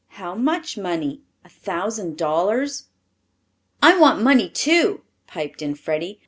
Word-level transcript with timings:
"How 0.17 0.33
much 0.33 0.79
money 0.79 1.21
a 1.45 1.49
thousand 1.49 2.17
dollars?" 2.17 2.87
"I 3.83 3.95
want 3.99 4.23
money, 4.23 4.49
too," 4.49 5.03
piped 5.27 5.61
in 5.61 5.75
Freddie. 5.75 6.19